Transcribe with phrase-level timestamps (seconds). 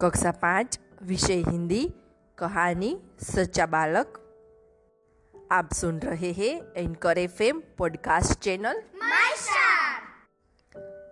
[0.00, 1.94] कक्षा पाँच विषय हिंदी
[2.38, 4.06] कहानी सच्चा बालक।
[5.52, 8.82] आप सुन रहे हैं anchor F M podcast channel.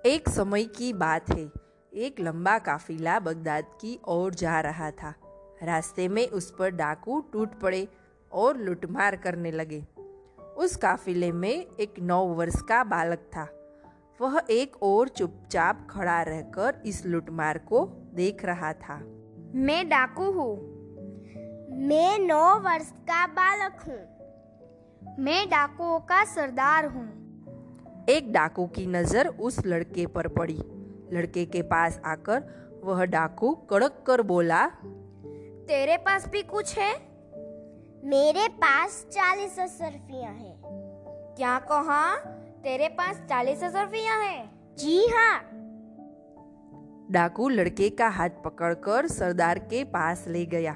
[0.07, 1.51] एक समय की बात है।
[1.95, 5.15] एक लंबा काफिला बगदाद की ओर जा रहा था।
[5.63, 7.89] रास्ते में उस पर डाकू टूट पड़े
[8.33, 9.87] और लूटमार करने लगे।
[10.57, 13.56] उस काफिले में एक नौ वर्ष का बालक था।
[14.21, 17.85] वह एक और चुपचाप खड़ा रहकर इस लुटमार को
[18.15, 18.97] देख रहा था।
[19.55, 20.57] मैं डाकू हूँ।
[21.87, 27.07] मैं नौ वर्ष का बालक हूँ। मैं डाकुओं का सरदार हूँ।
[28.09, 30.59] एक डाकू की नज़र उस लड़के पर पड़ी।
[31.13, 32.43] लड़के के पास आकर
[32.85, 34.67] वह डाकू कड़क कर बोला
[35.69, 36.93] तेरे पास भी कुछ है?
[38.05, 40.63] मेरे पास चालीस सरफियाँ हैं।
[41.37, 42.17] क्या कहा?
[42.67, 45.41] तेरे पास चालीस सरफियाँ है। जी हाँ।
[47.11, 50.73] डाकू लड़के का हाथ पकड़कर सरदार के पास ले गया।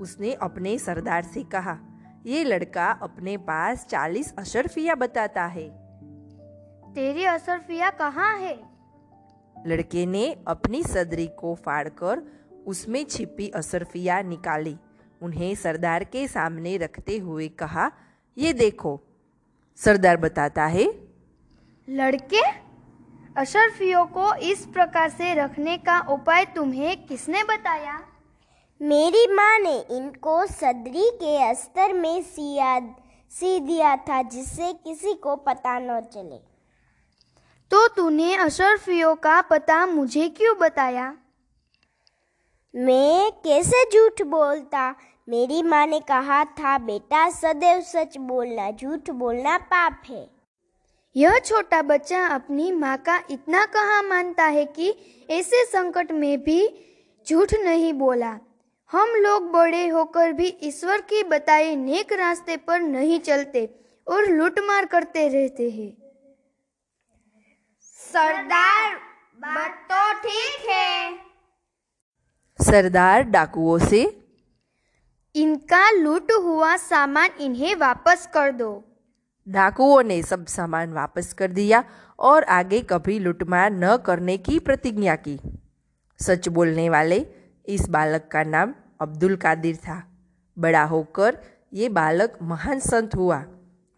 [0.00, 1.78] उसने अपने सरदार से कहा
[2.26, 5.68] ये लड़का अपने पास चालीस अशरफिया बताता है।
[6.94, 8.54] तेरी अशरफिया कहाँ है?
[9.66, 12.22] लड़के ने अपनी सदरी को फाड़कर
[12.66, 14.76] उसमें छिपी अशरफिया निकाली।
[15.22, 17.90] उन्हें सरदार के सामने रखते हुए कहा
[18.38, 19.00] ये देखो
[19.76, 21.03] सरदार बताता है
[21.88, 22.42] लड़के
[23.36, 28.00] अशरफियों को इस प्रकार से रखने का उपाय तुम्हें किसने बताया?
[28.82, 32.80] मेरी माँ ने इनको सदरी के अस्तर में सिया
[33.30, 36.36] सी दिया था जिससे किसी को पता न चले।
[37.70, 41.16] तो तूने अशरफियों का पता मुझे क्यों बताया?
[42.74, 44.94] मैं कैसे झूठ बोलता?
[45.28, 50.33] मेरी माँ ने कहा था बेटा सदैव सच बोलना झूठ बोलना पाप है।
[51.16, 54.88] यह छोटा बच्चा अपनी माँ का इतना कहाँ मानता है कि
[55.30, 56.60] ऐसे संकट में भी
[57.26, 58.38] झूठ नहीं बोला।
[58.92, 63.64] हम लोग बड़े होकर भी ईश्वर की बताए नेक रास्ते पर नहीं चलते
[64.06, 65.90] और लूटमार करते रहते हैं।
[68.00, 68.94] सरदार
[69.40, 71.12] बात तो ठीक है।
[72.58, 74.02] सरदार डाकुओं से
[75.34, 78.72] इनका लूट हुआ सामान इन्हें वापस कर दो।
[79.48, 81.84] डाकुओं ने सब सामान वापस कर दिया
[82.18, 85.40] और आगे कभी लुटमार न करने की प्रतिज्ञा की।
[86.20, 87.26] सच बोलने वाले,
[87.66, 90.12] इस बालक का नाम अब्दुल कादिर था।
[90.58, 91.38] बड़ा होकर
[91.72, 93.44] ये बालक महान संत हुआ।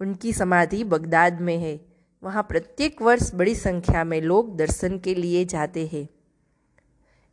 [0.01, 1.87] उनकी समाधि बगदाद में है।
[2.23, 6.09] वहाँ प्रत्येक वर्ष बड़ी संख्या में लोग दर्शन के लिए जाते हैं।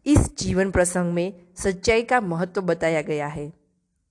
[0.05, 3.53] इस जीवन प्रसंग में सच्चाई का महत्व बताया गया है।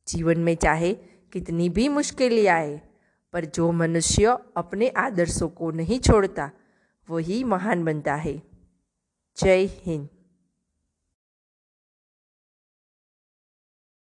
[0.08, 0.94] जीवन में चाहे
[1.32, 2.80] कितनी भी मुश्किलें आए
[3.32, 6.50] पर जो मनुष्य अपने आदर्शों को नहीं छोड़ता
[7.10, 8.42] वही महान बनता है।
[9.36, 10.08] जय हिंद।